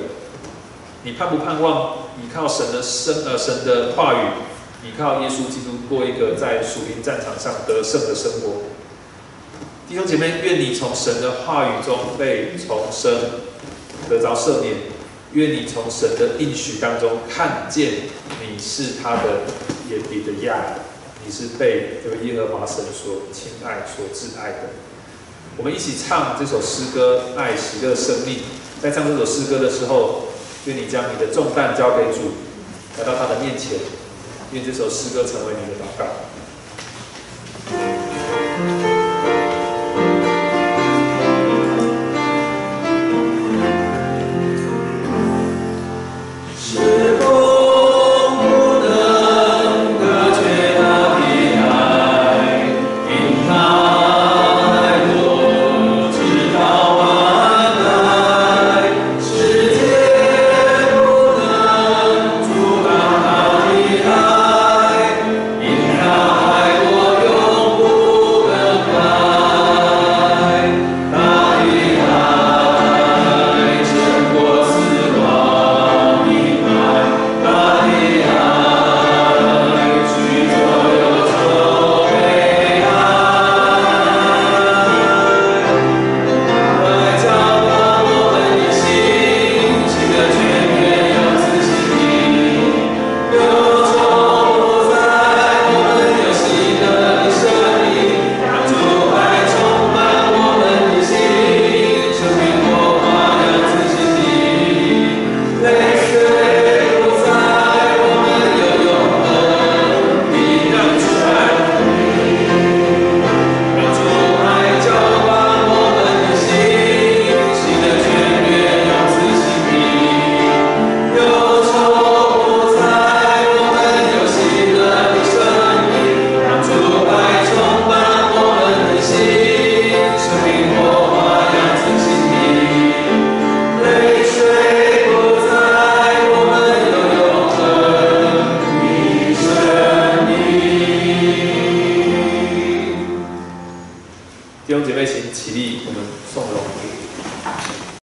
[1.06, 4.28] 你盼不盼望你靠神的生呃神的话语，
[4.84, 8.64] 你靠耶稣基督过一个在属灵战场上得胜的生活？
[9.90, 13.14] 弟兄姐妹，愿你从神的话语中被重生，
[14.10, 14.76] 得着赦免；
[15.34, 17.92] 愿你从神的应许当中看见
[18.42, 19.42] 你是他的
[19.90, 20.56] 眼里的亚，
[21.26, 24.70] 你是被耶和华神所亲爱、所挚爱的。
[25.58, 28.38] 我们一起唱这首诗歌《爱喜乐生命》。
[28.82, 30.24] 在唱这首诗歌的时候，
[30.66, 32.32] 愿你将你的重担交给主，
[32.98, 33.78] 来到他的面前，
[34.52, 36.06] 愿这首诗歌成为你的祷告。